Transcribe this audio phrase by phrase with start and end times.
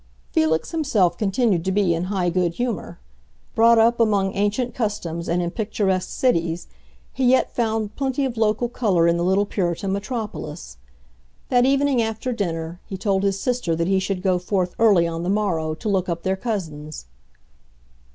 [0.31, 2.97] Felix himself continued to be in high good humor.
[3.53, 6.65] Brought up among ancient customs and in picturesque cities,
[7.13, 10.77] he yet found plenty of local color in the little Puritan metropolis.
[11.49, 15.21] That evening, after dinner, he told his sister that he should go forth early on
[15.21, 17.05] the morrow to look up their cousins.